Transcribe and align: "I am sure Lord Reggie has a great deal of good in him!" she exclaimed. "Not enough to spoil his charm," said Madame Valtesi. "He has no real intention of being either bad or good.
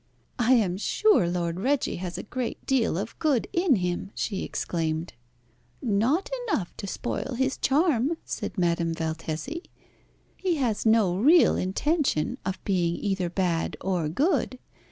"I 0.39 0.53
am 0.53 0.77
sure 0.77 1.29
Lord 1.29 1.59
Reggie 1.59 1.97
has 1.97 2.17
a 2.17 2.23
great 2.23 2.65
deal 2.65 2.97
of 2.97 3.13
good 3.19 3.47
in 3.53 3.75
him!" 3.75 4.09
she 4.15 4.41
exclaimed. 4.43 5.13
"Not 5.79 6.27
enough 6.49 6.75
to 6.77 6.87
spoil 6.87 7.35
his 7.37 7.55
charm," 7.55 8.17
said 8.25 8.57
Madame 8.57 8.95
Valtesi. 8.95 9.61
"He 10.35 10.55
has 10.55 10.87
no 10.87 11.15
real 11.17 11.55
intention 11.55 12.39
of 12.43 12.59
being 12.65 12.95
either 12.95 13.29
bad 13.29 13.77
or 13.79 14.09
good. 14.09 14.57